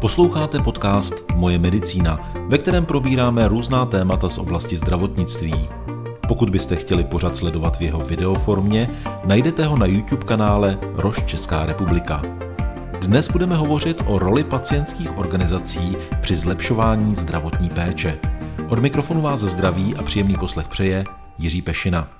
[0.00, 5.68] Posloucháte podcast Moje medicína, ve kterém probíráme různá témata z oblasti zdravotnictví.
[6.28, 8.88] Pokud byste chtěli pořad sledovat v jeho videoformě,
[9.24, 12.22] najdete ho na YouTube kanále Roš Česká republika.
[13.00, 18.18] Dnes budeme hovořit o roli pacientských organizací při zlepšování zdravotní péče.
[18.68, 21.04] Od mikrofonu vás zdraví a příjemný poslech přeje
[21.38, 22.17] Jiří Pešina.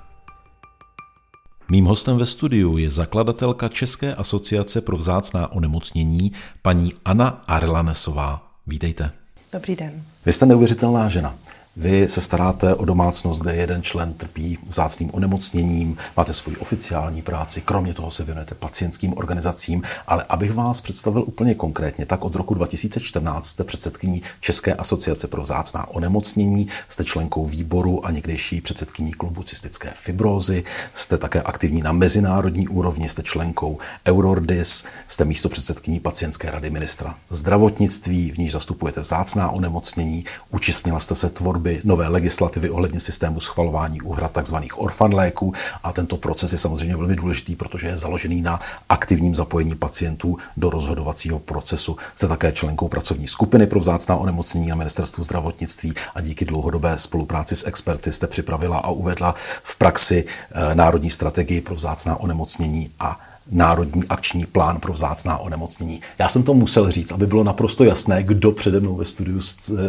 [1.71, 6.31] Mým hostem ve studiu je zakladatelka České asociace pro vzácná onemocnění,
[6.61, 8.51] paní Anna Arlanesová.
[8.67, 9.11] Vítejte.
[9.53, 10.03] Dobrý den.
[10.25, 11.35] Vy jste neuvěřitelná žena.
[11.81, 17.61] Vy se staráte o domácnost, kde jeden člen trpí vzácným onemocněním, máte svoji oficiální práci,
[17.61, 22.53] kromě toho se věnujete pacientským organizacím, ale abych vás představil úplně konkrétně, tak od roku
[22.53, 29.43] 2014 jste předsedkyní České asociace pro vzácná onemocnění, jste členkou výboru a někdejší předsedkyní klubu
[29.43, 36.51] cystické fibrózy, jste také aktivní na mezinárodní úrovni, jste členkou Eurordis, jste místo předsedkyní pacientské
[36.51, 42.69] rady ministra zdravotnictví, v níž zastupujete vzácná onemocnění, účastnila jste se tvorby tvorby nové legislativy
[42.69, 44.55] ohledně systému schvalování úhrad tzv.
[44.75, 45.53] orfan léků
[45.83, 50.69] a tento proces je samozřejmě velmi důležitý, protože je založený na aktivním zapojení pacientů do
[50.69, 51.97] rozhodovacího procesu.
[52.15, 57.55] Jste také členkou pracovní skupiny pro vzácná onemocnění na ministerstvu zdravotnictví a díky dlouhodobé spolupráci
[57.55, 63.19] s experty jste připravila a uvedla v praxi eh, národní strategii pro vzácná onemocnění a
[63.51, 66.01] národní akční plán pro vzácná onemocnění.
[66.19, 69.39] Já jsem to musel říct, aby bylo naprosto jasné, kdo přede mnou ve studiu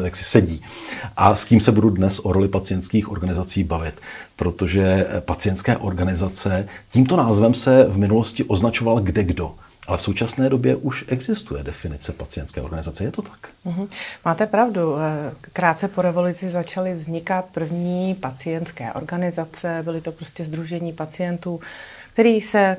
[0.05, 0.63] jak si sedí
[1.17, 4.01] a s kým se budu dnes o roli pacientských organizací bavit,
[4.37, 9.55] protože pacientské organizace tímto názvem se v minulosti označoval kde kdo.
[9.87, 13.49] Ale v současné době už existuje definice pacientské organizace, je to tak?
[13.67, 13.89] Mm-hmm.
[14.25, 14.95] Máte pravdu.
[15.53, 21.61] Krátce po revoluci začaly vznikat první pacientské organizace, byly to prostě združení pacientů,
[22.13, 22.77] který se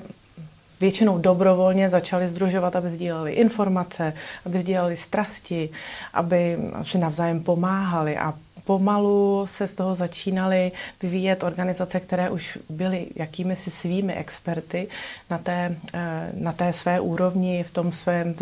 [0.81, 4.13] většinou dobrovolně začali združovat, aby sdíleli informace,
[4.45, 5.69] aby sdíleli strasti,
[6.13, 8.33] aby si navzájem pomáhali a
[8.71, 14.87] pomalu se z toho začínaly vyvíjet organizace, které už byly jakými si svými experty
[15.29, 18.33] na té, eh, na té své úrovni v tom svém,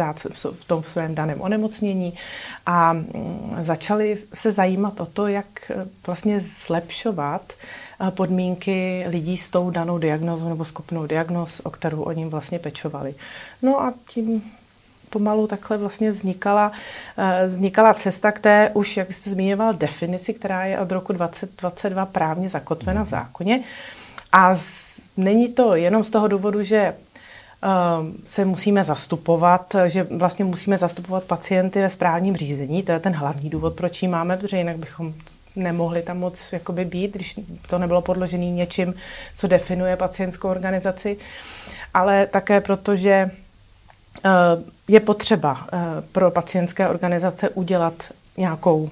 [0.54, 2.14] v tom svém daném onemocnění
[2.66, 7.54] a mm, začaly se zajímat o to, jak eh, vlastně zlepšovat
[8.10, 13.16] podmínky lidí s tou danou diagnózou nebo skupinou diagnóz, o kterou oni vlastně pečovali.
[13.62, 14.44] No a tím
[15.10, 16.72] pomalu takhle vlastně vznikala,
[17.18, 22.06] eh, vznikala cesta k té už, jak jste zmiňoval, definici, která je od roku 2022
[22.06, 23.64] právně zakotvena v zákoně.
[24.32, 26.94] A z, není to jenom z toho důvodu, že
[27.64, 27.70] uh,
[28.26, 32.84] se musíme zastupovat, že vlastně musíme zastupovat pacienty ve správním řízení.
[32.84, 35.14] To je ten hlavní důvod, proč ji máme, protože jinak bychom
[35.56, 37.40] nemohli tam moc jakoby být, když
[37.70, 38.94] to nebylo podložené něčím,
[39.36, 41.18] co definuje pacientskou organizaci,
[41.94, 43.32] ale také proto, že
[44.88, 45.80] je potřeba eh,
[46.12, 48.90] pro pacientské organizace udělat nějakou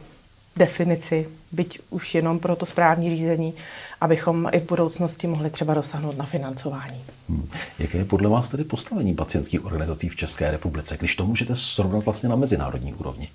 [0.57, 3.53] definici, byť už jenom pro to správní řízení,
[4.01, 7.03] abychom i v budoucnosti mohli třeba dosáhnout na financování.
[7.29, 7.50] Hmm.
[7.79, 12.05] Jaké je podle vás tedy postavení pacientských organizací v České republice, když to můžete srovnat
[12.05, 13.29] vlastně na mezinárodní úrovni?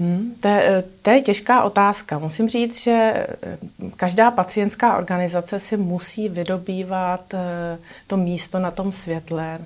[0.00, 2.18] Hmm, to, je, to je těžká otázka.
[2.18, 3.58] Musím říct, že eh,
[3.96, 9.58] každá pacientská organizace si musí vydobývat eh, to místo na tom světle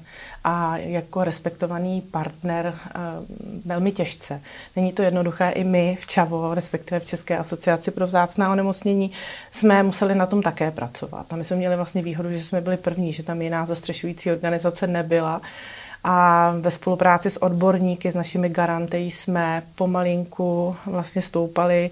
[0.45, 3.01] a jako respektovaný partner eh,
[3.65, 4.41] velmi těžce.
[4.77, 5.51] Není to jednoduché.
[5.51, 9.11] I my v ČAVO, respektive v České asociaci pro vzácná onemocnění,
[9.53, 11.27] jsme museli na tom také pracovat.
[11.31, 14.87] A my jsme měli vlastně výhodu, že jsme byli první, že tam jiná zastřešující organizace
[14.87, 15.41] nebyla
[16.11, 21.91] a ve spolupráci s odborníky, s našimi garanty jsme pomalinku vlastně stoupali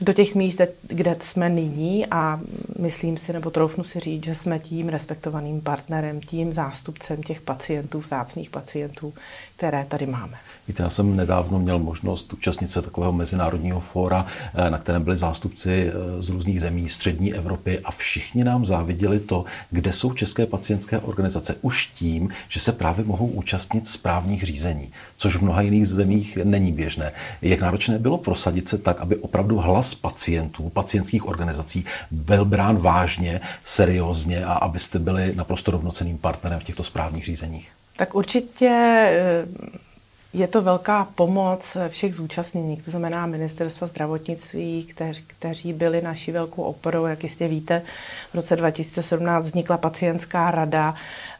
[0.00, 2.40] do těch míst, kde jsme nyní a
[2.78, 8.00] myslím si, nebo troufnu si říct, že jsme tím respektovaným partnerem, tím zástupcem těch pacientů,
[8.00, 9.14] vzácných pacientů,
[9.56, 10.38] které tady máme.
[10.70, 15.16] Víte, já jsem nedávno měl možnost účastnit se takového mezinárodního fóra, eh, na kterém byli
[15.16, 20.46] zástupci eh, z různých zemí střední Evropy a všichni nám záviděli to, kde jsou české
[20.46, 25.88] pacientské organizace už tím, že se právě mohou účastnit správních řízení, což v mnoha jiných
[25.88, 27.12] zemích není běžné.
[27.42, 33.40] Jak náročné bylo prosadit se tak, aby opravdu hlas pacientů, pacientských organizací byl brán vážně,
[33.64, 37.70] seriózně a abyste byli naprosto rovnoceným partnerem v těchto správních řízeních?
[37.96, 38.68] Tak určitě
[39.10, 39.89] eh,
[40.32, 46.62] je to velká pomoc všech zúčastněných, to znamená ministerstva zdravotnictví, kteř, kteří byli naší velkou
[46.62, 47.06] oporou.
[47.06, 47.82] Jak jistě víte,
[48.30, 50.90] v roce 2017 vznikla pacientská rada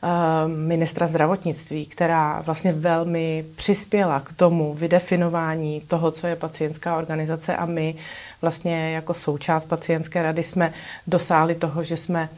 [0.03, 0.11] uh,
[0.51, 7.67] ministra zdravotnictví, která vlastně velmi přispěla k tomu vydefinování toho, co je pacientská organizace a
[7.67, 7.95] my
[8.43, 10.73] vlastně jako součást pacientské rady jsme
[11.07, 12.29] dosáhli toho, že jsme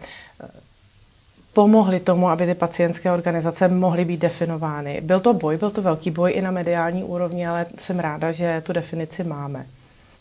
[1.52, 5.00] pomohly tomu, aby ty pacientské organizace mohly být definovány.
[5.00, 8.62] Byl to boj, byl to velký boj i na mediální úrovni, ale jsem ráda, že
[8.66, 9.66] tu definici máme.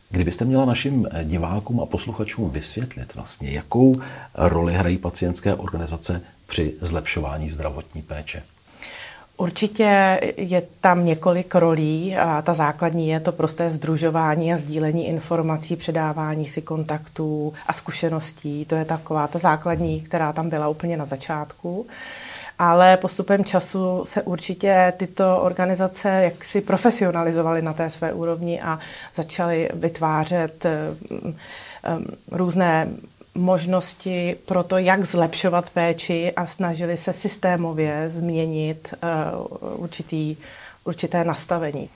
[0.09, 4.01] Kdybyste měla našim divákům a posluchačům vysvětlit vlastně, jakou
[4.35, 8.43] roli hrají pacientské organizace při zlepšování zdravotní péče?
[9.41, 15.75] Určitě je tam několik rolí a ta základní je to prosté združování a sdílení informací,
[15.75, 18.65] předávání si kontaktů a zkušeností.
[18.65, 21.87] To je taková ta základní, která tam byla úplně na začátku.
[22.59, 28.79] Ale postupem času se určitě tyto organizace jaksi profesionalizovaly na té své úrovni a
[29.15, 32.87] začaly vytvářet um, um, různé
[33.35, 40.37] možnosti pro to, jak zlepšovat péči a snažili se systémově změnit uh, určitý,
[40.83, 41.89] určité nastavení.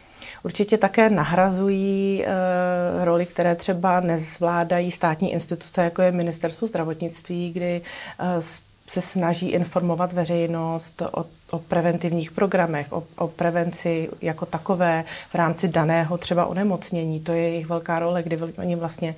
[0.43, 7.81] Určitě také nahrazují uh, roli, které třeba nezvládají státní instituce, jako je Ministerstvo zdravotnictví, kdy
[8.19, 8.41] uh,
[8.87, 15.67] se snaží informovat veřejnost o, o preventivních programech, o, o prevenci jako takové v rámci
[15.67, 17.19] daného třeba onemocnění.
[17.19, 19.15] To je jejich velká role, kdy oni vlastně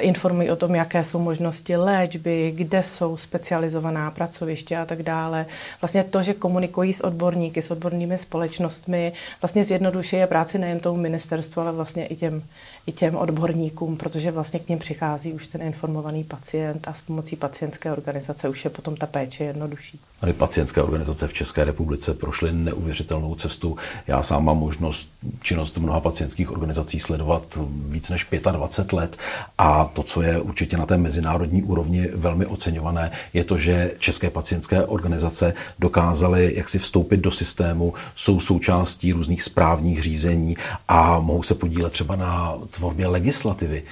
[0.00, 5.46] informují o tom, jaké jsou možnosti léčby, kde jsou specializovaná pracoviště a tak dále.
[5.80, 9.12] Vlastně to, že komunikují s odborníky, s odbornými společnostmi,
[9.42, 12.42] vlastně zjednodušuje práci nejen tomu ministerstvu, ale vlastně i těm
[12.86, 17.36] i těm odborníkům, protože vlastně k ním přichází už ten informovaný pacient a s pomocí
[17.36, 20.00] pacientské organizace už je potom ta péče jednodušší.
[20.20, 23.76] Tady pacientské organizace v České republice prošly neuvěřitelnou cestu.
[24.06, 25.08] Já sám mám možnost
[25.42, 27.58] činnost mnoha pacientských organizací sledovat
[27.88, 29.16] víc než 25 let
[29.58, 34.30] a to, co je určitě na té mezinárodní úrovni velmi oceňované, je to, že české
[34.30, 40.56] pacientské organizace dokázaly jaksi vstoupit do systému, jsou součástí různých správních řízení
[40.88, 43.82] a mohou se podílet třeba na tvorbě legislativy.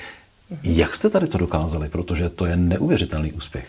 [0.62, 1.88] Jak jste tady to dokázali?
[1.88, 3.66] Protože to je neuvěřitelný úspěch.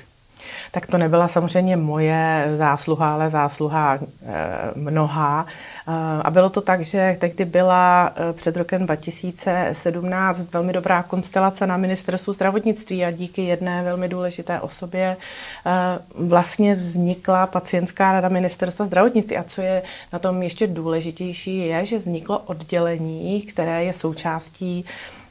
[0.71, 3.99] Tak to nebyla samozřejmě moje zásluha, ale zásluha e,
[4.75, 5.45] mnoha.
[5.87, 5.91] E,
[6.21, 11.77] a bylo to tak, že tehdy byla e, před rokem 2017 velmi dobrá konstelace na
[11.77, 15.17] ministerstvu zdravotnictví a díky jedné velmi důležité osobě
[16.15, 19.37] vlastně vznikla pacientská rada ministerstva zdravotnictví.
[19.37, 19.81] A co je
[20.13, 25.24] na tom ještě důležitější, je, že vzniklo oddělení, které je součástí Eh,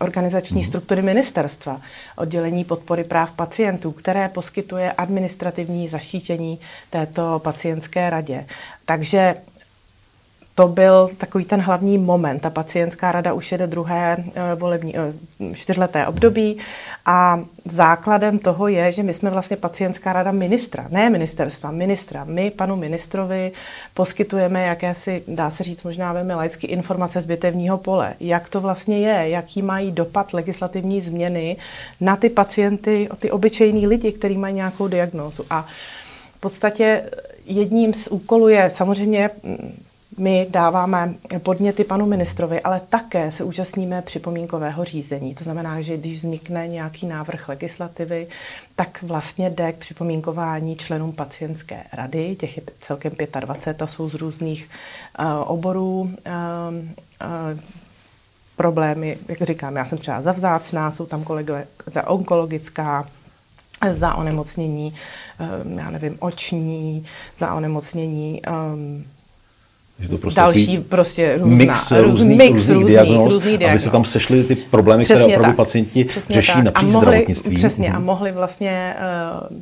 [0.00, 0.68] organizační hmm.
[0.68, 1.80] struktury ministerstva,
[2.16, 6.58] oddělení podpory práv pacientů, které poskytuje administrativní zaštítění
[6.90, 8.46] této pacientské radě.
[8.84, 9.34] Takže
[10.54, 12.40] to byl takový ten hlavní moment.
[12.40, 15.12] Ta pacientská rada už jede druhé eh, volební, eh,
[15.54, 16.58] čtyřleté období
[17.06, 22.24] a základem toho je, že my jsme vlastně pacientská rada ministra, ne ministerstva, ministra.
[22.24, 23.52] My panu ministrovi
[23.94, 28.14] poskytujeme jakési, dá se říct možná velmi laicky, informace z bitevního pole.
[28.20, 31.56] Jak to vlastně je, jaký mají dopad legislativní změny
[32.00, 35.44] na ty pacienty, ty obyčejní lidi, kteří mají nějakou diagnózu.
[35.50, 35.66] A
[36.36, 37.10] v podstatě
[37.46, 39.30] jedním z úkolů je samozřejmě
[40.18, 45.34] my dáváme podněty panu ministrovi, ale také se účastníme připomínkového řízení.
[45.34, 48.26] To znamená, že když vznikne nějaký návrh legislativy,
[48.76, 54.14] tak vlastně jde k připomínkování členům pacientské rady, těch je celkem 25 a jsou z
[54.14, 54.68] různých
[55.18, 56.00] uh, oborů.
[56.00, 56.10] Uh,
[57.54, 57.60] uh,
[58.56, 63.08] problémy, jak říkám, já jsem třeba za vzácná, jsou tam kolegové za onkologická,
[63.92, 64.94] za onemocnění,
[65.76, 67.06] já nevím, oční,
[67.38, 68.42] za onemocnění
[69.98, 73.78] že to prostě Další prostě různá, mix různých, mix různých, různých, diagnóz, různých diagnóz, aby
[73.78, 76.64] se tam sešly ty problémy, přesně které opravdu tak, pacienti řeší tak.
[76.64, 77.58] napříč mohli, zdravotnictvím.
[77.58, 78.04] Přesně, a mhm.
[78.04, 78.94] mohli vlastně
[79.50, 79.58] uh,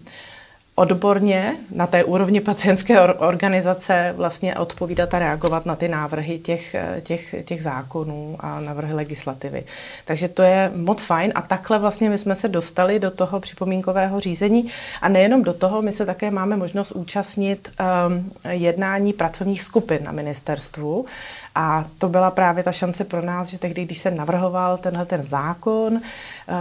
[0.74, 7.34] odborně na té úrovni pacientské organizace vlastně odpovídat a reagovat na ty návrhy těch, těch,
[7.44, 9.64] těch zákonů a návrhy legislativy.
[10.04, 11.32] Takže to je moc fajn.
[11.34, 14.68] A takhle vlastně my jsme se dostali do toho připomínkového řízení.
[15.02, 17.72] A nejenom do toho, my se také máme možnost účastnit
[18.08, 21.06] um, jednání pracovních skupin na ministerstvu.
[21.54, 25.22] A to byla právě ta šance pro nás, že tehdy, když se navrhoval tenhle ten
[25.22, 26.00] zákon, uh,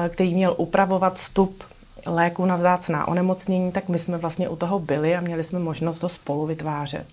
[0.10, 1.64] který měl upravovat vstup
[2.06, 6.00] léků na vzácná onemocnění, tak my jsme vlastně u toho byli a měli jsme možnost
[6.00, 7.08] to spolu vytvářet.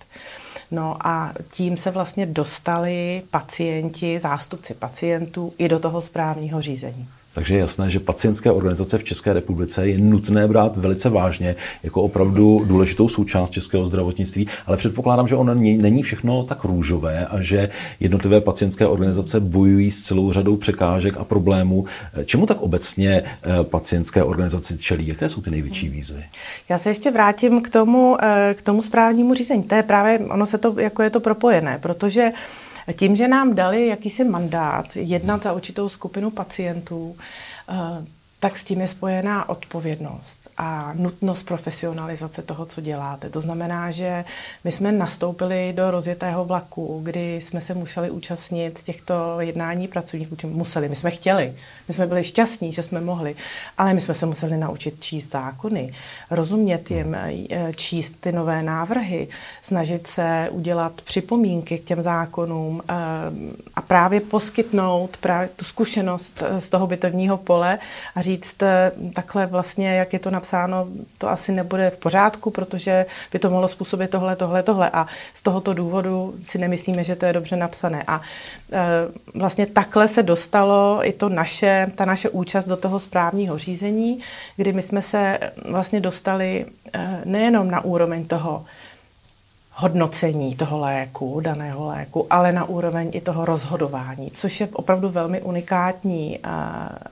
[0.71, 7.07] No a tím se vlastně dostali pacienti, zástupci pacientů i do toho správního řízení.
[7.33, 12.01] Takže je jasné, že pacientské organizace v České republice je nutné brát velice vážně jako
[12.01, 17.69] opravdu důležitou součást českého zdravotnictví, ale předpokládám, že ono není všechno tak růžové a že
[17.99, 21.85] jednotlivé pacientské organizace bojují s celou řadou překážek a problémů.
[22.25, 25.07] Čemu tak obecně eh, pacientské organizace čelí?
[25.07, 26.23] Jaké jsou ty největší výzvy?
[26.69, 29.63] Já se ještě vrátím k tomu, eh, k tomu správnímu řízení.
[29.63, 32.31] To je právě, ono se to, jako je to propojené, protože
[32.93, 37.17] tím, že nám dali jakýsi mandát jednat za určitou skupinu pacientů,
[37.69, 37.73] eh,
[38.39, 40.38] tak s tím je spojená odpovědnost.
[40.61, 43.29] A nutnost profesionalizace toho, co děláte.
[43.29, 44.25] To znamená, že
[44.63, 50.35] my jsme nastoupili do rozjetého vlaku, kdy jsme se museli účastnit těchto jednání pracovníků.
[50.47, 51.53] Museli, my jsme chtěli,
[51.87, 53.35] my jsme byli šťastní, že jsme mohli,
[53.77, 55.93] ale my jsme se museli naučit číst zákony,
[56.31, 59.27] rozumět jim, eh, číst ty nové návrhy,
[59.63, 62.93] snažit se udělat připomínky k těm zákonům eh,
[63.75, 67.79] a právě poskytnout právě tu zkušenost eh, z toho bitevního pole
[68.15, 68.57] a říct
[69.13, 70.48] takhle vlastně, jak je to napsáno,
[71.17, 74.89] to asi nebude v pořádku, protože by to mohlo způsobit tohle, tohle, tohle.
[74.93, 78.03] A z tohoto důvodu si nemyslíme, že to je dobře napsané.
[78.07, 78.21] A
[79.33, 84.19] vlastně takhle se dostalo i to naše, ta naše účast do toho správního řízení,
[84.55, 86.65] kdy my jsme se vlastně dostali
[87.25, 88.65] nejenom na úroveň toho,
[89.79, 95.41] hodnocení toho léku, daného léku, ale na úroveň i toho rozhodování, což je opravdu velmi
[95.41, 96.51] unikátní uh,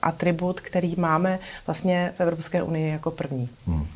[0.01, 3.49] atribut, který máme vlastně v Evropské unii jako první.
[3.67, 3.87] Hmm.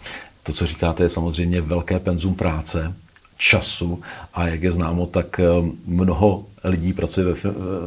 [0.44, 2.94] To, co říkáte, je samozřejmě velké penzum práce,
[3.42, 4.00] času
[4.34, 5.46] a jak je známo, tak eh,
[5.86, 7.46] mnoho lidí pracuje v,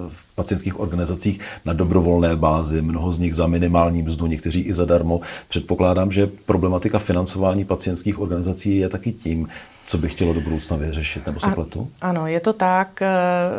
[0.09, 5.21] v pacientských organizacích na dobrovolné bázi, mnoho z nich za minimální mzdu, někteří i zadarmo.
[5.49, 9.49] Předpokládám, že problematika financování pacientských organizací je taky tím,
[9.95, 11.89] co by chtělo do budoucna vyřešit, nebo se pletu?
[12.01, 13.09] Ano, je to tak, eh,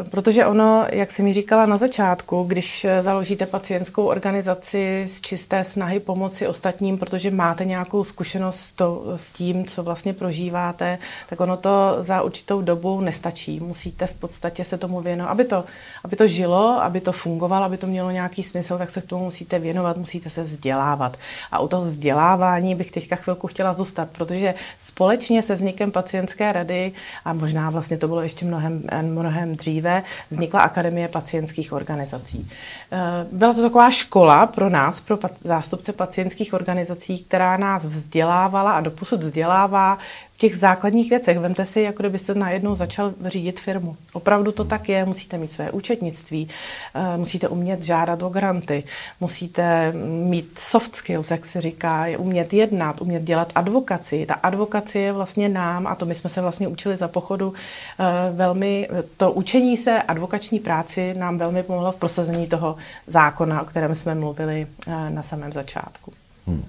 [0.10, 5.64] protože ono, jak jsem mi říkala na začátku, když eh, založíte pacientskou organizaci z čisté
[5.64, 10.98] snahy pomoci ostatním, protože máte nějakou zkušenost s, to, s tím, co vlastně prožíváte,
[11.30, 13.60] tak ono to za určitou dobu nestačí.
[13.60, 15.64] Musíte v podstatě se tomu věnovat, aby to,
[16.04, 19.26] aby to žilo, aby to fungovalo, aby to mělo nějaký smysl, tak se k tomu
[19.26, 21.18] musíte věnovat, musíte se vzdělávat.
[21.52, 26.52] A u toho vzdělávání bych teďka chvilku chtěla zůstat, protože společně se vznikem pacientské pacientské
[26.52, 26.92] rady
[27.26, 32.50] a možná vlastně to bylo ještě mnohem, mnohem dříve, vznikla Akademie pacientských organizací.
[32.92, 32.98] Eh,
[33.32, 39.24] byla to taková škola pro nás, pro zástupce pacientských organizací, která nás vzdělávala a doposud
[39.24, 39.98] vzdělává
[40.38, 41.40] těch základních věcech.
[41.40, 43.98] Vemte si, jako kdybyste najednou začal řídit firmu.
[44.14, 46.50] Opravdu to tak je, musíte mít své účetnictví,
[46.96, 48.84] eh, musíte umět žádat o granty,
[49.20, 54.26] musíte mít soft skills, jak se říká, umět jednat, umět dělat advokaci.
[54.26, 57.54] Ta advokacie je vlastně nám, a to my jsme se vlastně učili za pochodu,
[58.00, 62.76] eh, velmi, to učení se advokační práci nám velmi pomohlo v prosazení toho
[63.08, 66.14] zákona, o kterém jsme mluvili eh, na samém začátku.
[66.48, 66.64] Hmm.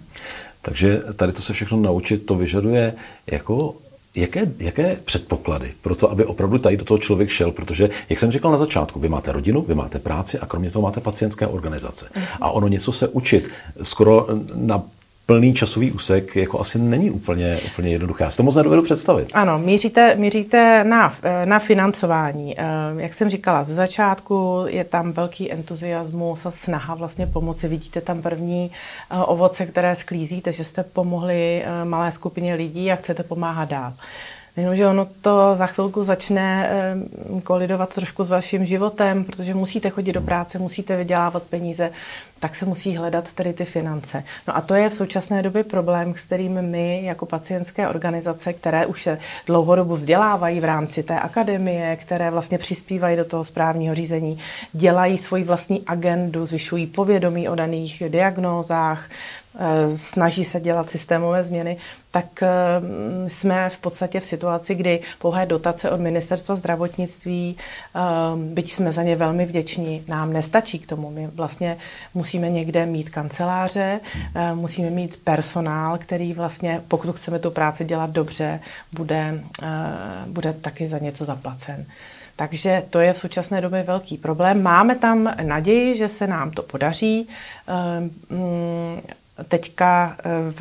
[0.66, 2.94] Takže tady to se všechno naučit, to vyžaduje
[3.26, 3.74] jako
[4.18, 7.50] Jaké, jaké předpoklady pro to, aby opravdu tady do toho člověk šel?
[7.50, 10.82] Protože, jak jsem říkal na začátku, vy máte rodinu, vy máte práci a kromě toho
[10.82, 12.08] máte pacientské organizace.
[12.40, 13.48] A ono něco se učit
[13.82, 14.82] skoro na
[15.26, 18.24] plný časový úsek jako asi není úplně, úplně jednoduché.
[18.24, 19.28] Já si to moc nedovedu představit.
[19.32, 21.14] Ano, míříte, míříte na,
[21.44, 22.54] na financování.
[22.58, 22.62] Eh,
[22.96, 27.68] jak jsem říkala, ze začátku je tam velký entuziasmus a snaha vlastně pomoci.
[27.68, 28.70] Vidíte tam první
[29.10, 33.92] eh, ovoce, které sklízíte, že jste pomohli eh, malé skupině lidí a chcete pomáhat dál.
[34.56, 36.70] Jenomže ono to za chvilku začne
[37.42, 41.90] kolidovat trošku s vaším životem, protože musíte chodit do práce, musíte vydělávat peníze,
[42.40, 44.24] tak se musí hledat tedy ty finance.
[44.48, 48.86] No a to je v současné době problém, s kterým my jako pacientské organizace, které
[48.86, 54.38] už se dlouhodobu vzdělávají v rámci té akademie, které vlastně přispívají do toho správního řízení,
[54.72, 59.08] dělají svoji vlastní agendu, zvyšují povědomí o daných diagnózách,
[59.45, 59.45] Eh,
[59.96, 61.76] snaží se dělat systémové změny,
[62.10, 62.48] tak eh,
[63.28, 68.00] jsme v podstatě v situaci, kdy pouhé dotace od ministerstva zdravotnictví, eh,
[68.36, 71.10] byť jsme za ně velmi vděční, nám nestačí k tomu.
[71.10, 71.76] My vlastně
[72.14, 74.00] musíme někde mít kanceláře,
[74.54, 78.60] musíme mít personál, který vlastně, pokud chceme tu práci dělat dobře,
[78.92, 79.40] bude,
[80.26, 81.86] bude taky za něco zaplacen.
[82.36, 84.62] Takže to je v současné době velký problém.
[84.62, 87.28] Máme tam naději, že se nám to podaří.
[89.48, 90.16] Teďka
[90.50, 90.60] v,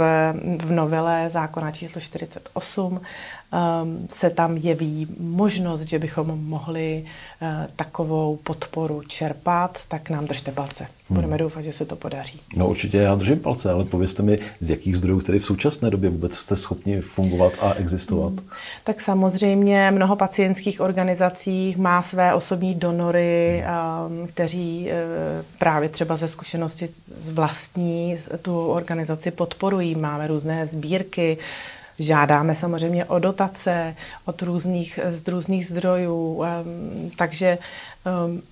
[0.66, 3.02] v novele zákona číslo 48 um,
[4.10, 7.06] se tam jeví možnost, že bychom mohli
[7.42, 10.84] uh, takovou podporu čerpat, tak nám držte palce.
[10.84, 11.16] Hmm.
[11.16, 12.42] Budeme doufat, že se to podaří.
[12.56, 16.10] No určitě já držím palce, ale povězte mi, z jakých zdrojů tedy v současné době
[16.10, 18.34] vůbec jste schopni fungovat a existovat?
[18.34, 18.48] Hmm.
[18.84, 23.64] Tak samozřejmě mnoho pacientských organizací má své osobní donory,
[24.08, 26.88] um, kteří uh, právě třeba ze zkušenosti
[27.20, 29.96] z vlastní tu organizaci podporují.
[29.96, 31.38] Máme různé sbírky,
[32.00, 36.44] Žádáme samozřejmě o dotace od různých, z různých zdrojů,
[37.18, 37.58] takže...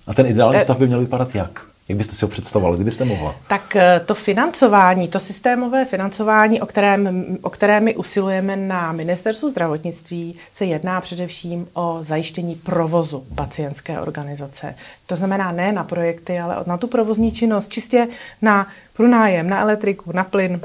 [0.06, 1.74] A ten ideální stav by měl vypadat jak?
[1.88, 3.34] Jak byste si ho představoval, kdybyste mohla?
[3.48, 9.50] Tak eh, to financování, to systémové financování, o kterém, o které my usilujeme na ministerstvu
[9.50, 14.74] zdravotnictví, se jedná především o zajištění provozu pacientské organizace.
[15.06, 18.08] To znamená ne na projekty, ale na tu provozní činnost, čistě
[18.42, 20.60] na pronájem, na elektriku, na plyn,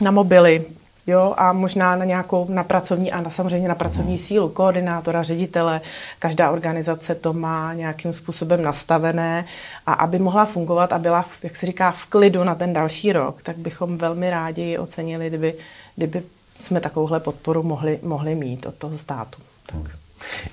[0.00, 0.64] na mobily,
[1.08, 4.18] jo, a možná na nějakou, na pracovní a na, samozřejmě na pracovní mm.
[4.18, 5.80] sílu, koordinátora, ředitele.
[6.18, 9.44] Každá organizace to má nějakým způsobem nastavené
[9.86, 13.42] a aby mohla fungovat a byla, jak se říká, v klidu na ten další rok,
[13.42, 15.54] tak bychom velmi rádi ocenili, kdyby,
[15.96, 16.22] kdyby
[16.60, 19.38] jsme takovouhle podporu mohli, mohli mít od toho státu.
[19.66, 19.98] Tak.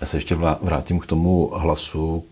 [0.02, 2.24] Já se ještě vrátím k tomu hlasu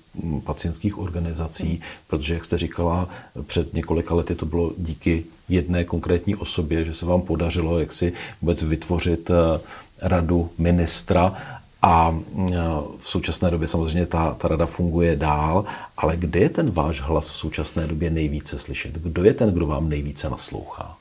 [0.44, 3.10] pacientských organizací, protože, jak jste říkala,
[3.48, 8.14] před několika lety to bylo díky jedné konkrétní osobě, že se vám podařilo jak si
[8.42, 9.60] vůbec vytvořit eh,
[10.02, 11.36] radu ministra
[11.82, 12.56] a eh,
[13.00, 15.66] v současné době samozřejmě ta, ta rada funguje dál,
[15.98, 18.94] ale kde je ten váš hlas v současné době nejvíce slyšet?
[18.94, 20.98] Kdo je ten, kdo vám nejvíce naslouchá?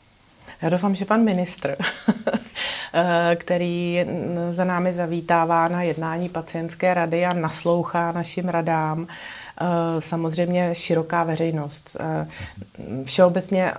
[0.62, 1.76] Já doufám, že pan ministr,
[2.94, 4.06] eh, který
[4.50, 9.06] za námi zavítává na jednání pacientské rady a naslouchá našim radám,
[9.98, 11.96] samozřejmě široká veřejnost.
[13.04, 13.72] Všeobecně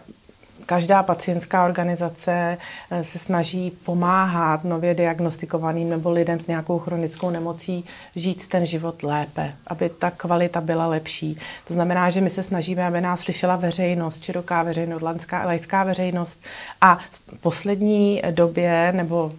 [0.66, 2.58] každá pacientská organizace
[2.92, 9.04] eh, se snaží pomáhat nově diagnostikovaným nebo lidem s nějakou chronickou nemocí žít ten život
[9.04, 11.38] lépe, aby ta kvalita byla lepší.
[11.68, 16.44] To znamená, že my se snažíme, aby nás slyšela veřejnost, široká veřejnost, lanská, laická veřejnost.
[16.82, 19.32] A v poslední době nebo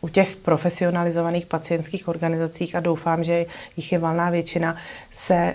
[0.00, 3.46] u těch profesionalizovaných pacientských organizacích a doufám, že
[3.76, 4.76] jich je valná většina,
[5.14, 5.54] se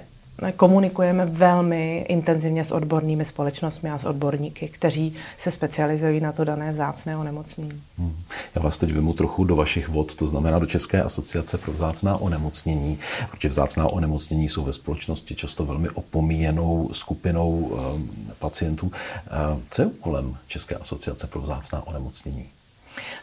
[0.56, 6.72] komunikujeme velmi intenzivně s odbornými společnostmi a s odborníky, kteří se specializují na to dané
[6.72, 7.82] vzácné onemocnění.
[7.98, 8.16] Hmm.
[8.56, 12.18] Já vás teď vymu trochu do vašich vod, to znamená do České asociace pro vzácná
[12.18, 13.00] onemocnění,
[13.32, 18.10] protože vzácná onemocnění jsou ve společnosti často velmi opomíjenou skupinou um,
[18.40, 18.86] pacientů.
[18.88, 22.50] Uh, co je úkolem České asociace pro vzácná onemocnění?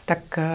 [0.05, 0.47] Tak eh,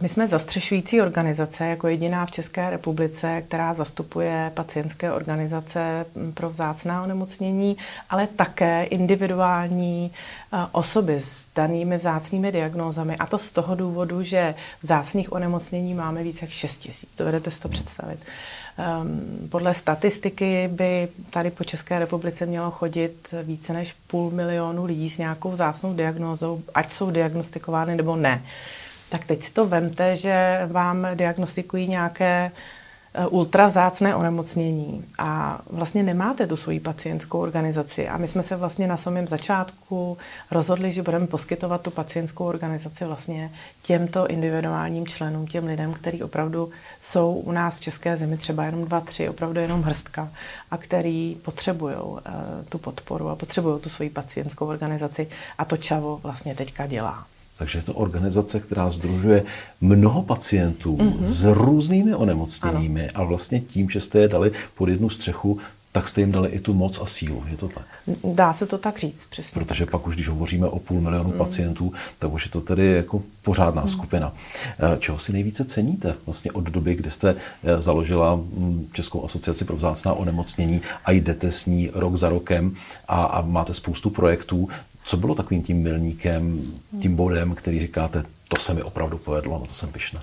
[0.00, 6.50] my jsme zastřešující organizace jako jediná v České republice, která zastupuje pacientské organizace hm, pro
[6.50, 7.76] vzácná onemocnění,
[8.10, 10.12] ale také individuální
[10.52, 13.16] eh, osoby s danými vzácnými diagnózami.
[13.16, 17.16] A to z toho důvodu, že vzácných onemocnění máme více jak 6 tisíc.
[17.18, 18.18] Dovedete si to představit.
[18.78, 25.10] Um, podle statistiky by tady po České republice mělo chodit více než půl milionu lidí
[25.10, 28.42] s nějakou vzácnou diagnózou, ať jsou diagnostikovány nebo ne.
[29.08, 32.50] Tak teď si to vemte, že vám diagnostikují nějaké
[33.28, 38.08] ultra vzácné onemocnění a vlastně nemáte tu svoji pacientskou organizaci.
[38.08, 40.18] A my jsme se vlastně na samém začátku
[40.50, 43.50] rozhodli, že budeme poskytovat tu pacientskou organizaci vlastně
[43.82, 48.84] těmto individuálním členům, těm lidem, kteří opravdu jsou u nás v České zemi třeba jenom
[48.84, 50.28] dva, tři, opravdu jenom hrstka
[50.70, 52.18] a který potřebují uh,
[52.68, 57.26] tu podporu a potřebují tu svoji pacientskou organizaci a to Čavo vlastně teďka dělá.
[57.58, 59.44] Takže je to organizace, která združuje
[59.80, 61.24] mnoho pacientů mm-hmm.
[61.24, 63.20] s různými onemocněními ano.
[63.20, 65.58] a vlastně tím, že jste je dali pod jednu střechu,
[65.96, 67.44] tak jste jim dali i tu moc a sílu.
[67.50, 67.86] Je to tak?
[68.24, 69.60] Dá se to tak říct, přesně.
[69.60, 69.92] Protože tak.
[69.92, 71.38] pak už, když hovoříme o půl milionu mm.
[71.38, 73.88] pacientů, tak už je to tedy jako pořádná mm.
[73.88, 74.32] skupina.
[74.78, 79.64] Eh, čeho si nejvíce ceníte vlastně od doby, kdy jste eh, založila mm, Českou asociaci
[79.64, 82.74] pro vzácná onemocnění a jdete s ní rok za rokem
[83.08, 84.68] a, a máte spoustu projektů.
[85.06, 89.66] Co bylo takovým tím milníkem, tím bodem, který říkáte, to se mi opravdu povedlo, no
[89.66, 90.22] to jsem pyšná?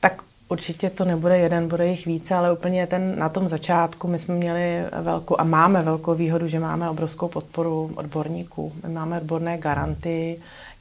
[0.00, 4.18] Tak Určitě to nebude jeden, bude jich více, ale úplně ten na tom začátku my
[4.18, 8.72] jsme měli velkou a máme velkou výhodu, že máme obrovskou podporu odborníků.
[8.82, 10.40] My máme odborné garanty,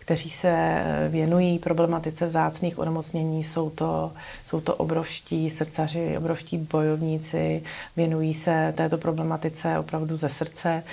[0.09, 3.43] kteří se věnují problematice vzácných onemocnění.
[3.43, 4.11] Jsou to,
[4.45, 7.63] jsou to obrovští srdcaři, obrovští bojovníci,
[7.95, 10.83] věnují se této problematice opravdu ze srdce,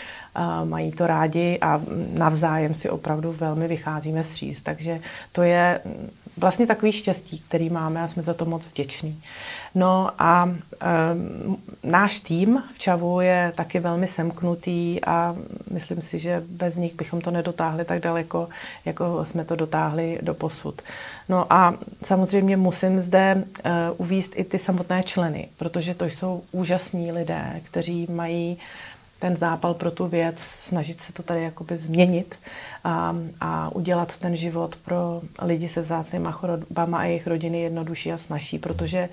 [0.64, 1.80] mají to rádi a
[2.12, 4.62] navzájem si opravdu velmi vycházíme stříz.
[4.62, 5.00] Takže
[5.32, 5.80] to je
[6.36, 9.22] vlastně takový štěstí, který máme a jsme za to moc vděční.
[9.74, 10.86] No a e,
[11.82, 15.36] náš tým v Čavu je taky velmi semknutý a
[15.70, 18.48] myslím si, že bez nich bychom to nedotáhli tak daleko,
[18.84, 20.82] jako jsme to dotáhli do posud.
[21.28, 27.12] No a samozřejmě musím zde e, uvíst i ty samotné členy, protože to jsou úžasní
[27.12, 28.58] lidé, kteří mají
[29.18, 32.34] ten zápal pro tu věc, snažit se to tady jakoby změnit
[32.84, 38.18] a, a udělat ten život pro lidi se vzácnýma chorobama a jejich rodiny jednodušší a
[38.18, 39.08] snažší, protože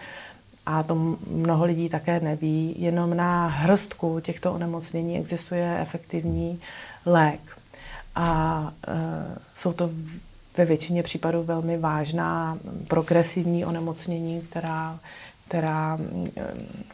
[0.65, 0.95] a to
[1.27, 6.59] mnoho lidí také neví, jenom na hrstku těchto onemocnění existuje efektivní
[7.05, 7.39] lék.
[8.15, 8.93] A e,
[9.55, 9.89] jsou to
[10.57, 14.99] ve většině případů velmi vážná progresivní onemocnění, která
[15.53, 15.97] která,
[16.37, 16.53] eh,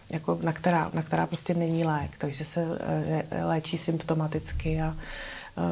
[0.10, 2.66] jako na, která, na která prostě není lék, takže se
[3.32, 4.82] eh, léčí symptomaticky.
[4.82, 4.96] A,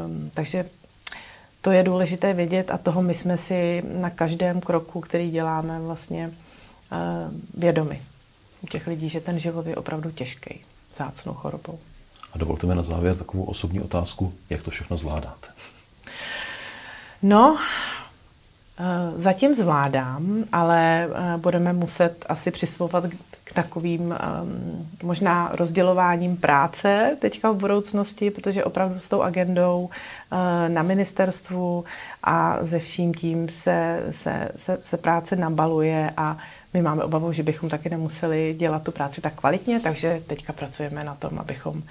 [0.05, 0.65] um, takže
[1.61, 6.27] to je důležité vědět a toho my jsme si na každém kroku, který děláme, vlastně
[6.27, 8.01] uh, vědomi.
[8.61, 10.59] U těch lidí, že ten život je opravdu těžký,
[10.97, 11.79] zácnou chorobou.
[12.33, 15.47] A dovolte mi na závěr takovou osobní otázku, jak to všechno zvládáte?
[17.21, 17.57] No,
[19.17, 23.03] zatím zvládám, ale eh, budeme muset asi přistupovat
[23.43, 30.69] k takovým ehm, možná rozdělováním práce teďka v budoucnosti, protože opravdu s tou agendou eh,
[30.69, 31.85] na ministerstvu
[32.23, 36.37] a ze vším tím se, se, se, se práce nabaluje a
[36.73, 41.03] my máme obavu, že bychom taky nemuseli dělat tu práci tak kvalitně, takže teďka pracujeme
[41.03, 41.83] na tom, abychom,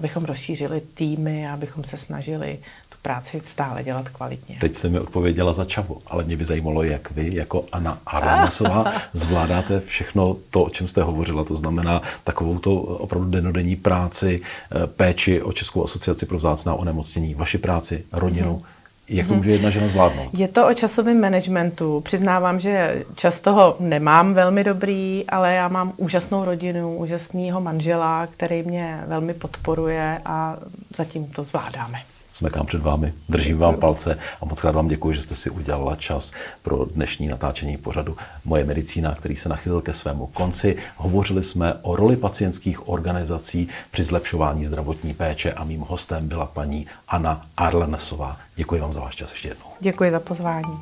[0.00, 2.58] abychom rozšířili týmy, abychom se snažili
[3.02, 4.56] práci stále dělat kvalitně.
[4.60, 8.92] Teď jste mi odpověděla za čavo, ale mě by zajímalo, jak vy jako Anna Arlanesová
[9.12, 14.86] zvládáte všechno to, o čem jste hovořila, to znamená takovou to opravdu denodenní práci, eh,
[14.86, 18.52] péči o Českou asociaci pro vzácná onemocnění, vaši práci, rodinu.
[18.52, 18.79] Hmm.
[19.12, 20.28] Jak to může jedna žena zvládnout?
[20.32, 22.00] Je to o časovém managementu.
[22.00, 28.62] Přiznávám, že čas toho nemám velmi dobrý, ale já mám úžasnou rodinu, úžasného manžela, který
[28.62, 30.56] mě velmi podporuje a
[30.96, 31.98] zatím to zvládáme
[32.32, 35.96] smekám před vámi, držím vám palce a moc krát vám děkuji, že jste si udělala
[35.96, 40.76] čas pro dnešní natáčení pořadu Moje medicína, který se nachylil ke svému konci.
[40.96, 46.86] Hovořili jsme o roli pacientských organizací při zlepšování zdravotní péče a mým hostem byla paní
[47.08, 48.36] Anna Arlenesová.
[48.56, 49.66] Děkuji vám za váš čas ještě jednou.
[49.80, 50.78] Děkuji za pozvání.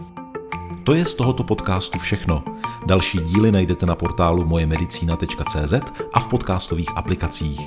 [0.84, 2.44] To je z tohoto podcastu všechno.
[2.86, 5.72] Další díly najdete na portálu mojemedicina.cz
[6.12, 7.60] a v podcastových aplikacích.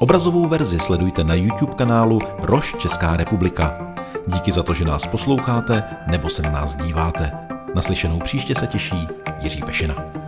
[0.00, 3.94] Obrazovou verzi sledujte na YouTube kanálu Roš Česká republika.
[4.26, 7.32] Díky za to, že nás posloucháte nebo se na nás díváte.
[7.74, 9.08] Naslyšenou příště se těší
[9.40, 10.27] Jiří Pešina.